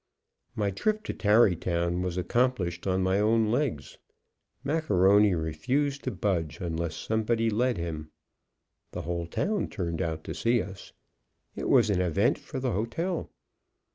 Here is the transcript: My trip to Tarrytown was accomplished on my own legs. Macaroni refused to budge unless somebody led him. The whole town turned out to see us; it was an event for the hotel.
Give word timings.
My 0.55 0.71
trip 0.71 1.03
to 1.03 1.13
Tarrytown 1.13 2.01
was 2.01 2.17
accomplished 2.17 2.87
on 2.87 3.03
my 3.03 3.19
own 3.19 3.51
legs. 3.51 3.99
Macaroni 4.63 5.35
refused 5.35 6.03
to 6.05 6.09
budge 6.11 6.59
unless 6.59 6.95
somebody 6.95 7.51
led 7.51 7.77
him. 7.77 8.09
The 8.93 9.03
whole 9.03 9.27
town 9.27 9.67
turned 9.67 10.01
out 10.01 10.23
to 10.23 10.33
see 10.33 10.59
us; 10.59 10.93
it 11.55 11.69
was 11.69 11.91
an 11.91 12.01
event 12.01 12.39
for 12.39 12.59
the 12.59 12.71
hotel. 12.71 13.29